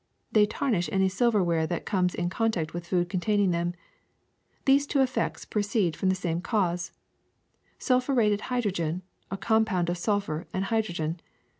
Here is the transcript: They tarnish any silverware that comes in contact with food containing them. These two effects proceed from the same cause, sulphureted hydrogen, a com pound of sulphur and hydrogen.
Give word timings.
They 0.31 0.47
tarnish 0.47 0.89
any 0.91 1.09
silverware 1.09 1.67
that 1.67 1.85
comes 1.85 2.15
in 2.15 2.31
contact 2.31 2.73
with 2.73 2.87
food 2.87 3.07
containing 3.07 3.51
them. 3.51 3.75
These 4.65 4.87
two 4.87 5.01
effects 5.01 5.45
proceed 5.45 5.95
from 5.95 6.09
the 6.09 6.15
same 6.15 6.41
cause, 6.41 6.91
sulphureted 7.79 8.41
hydrogen, 8.49 9.03
a 9.29 9.37
com 9.37 9.63
pound 9.63 9.91
of 9.91 9.99
sulphur 9.99 10.47
and 10.53 10.65
hydrogen. 10.65 11.19